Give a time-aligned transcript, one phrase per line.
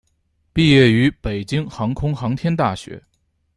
[0.51, 3.03] 毕业于北京航空航天大学。